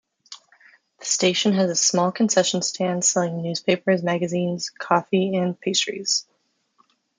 The 0.97 1.05
station 1.05 1.53
has 1.53 1.69
a 1.69 1.75
small 1.75 2.11
concession 2.11 2.63
stand 2.63 3.05
selling 3.05 3.39
newspapers, 3.43 4.01
magazines, 4.01 4.71
coffee 4.71 5.35
and 5.35 5.61
pastries. 5.61 6.25